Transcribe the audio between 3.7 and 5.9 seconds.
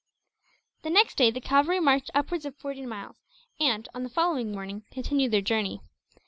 on the following morning, continued their journey.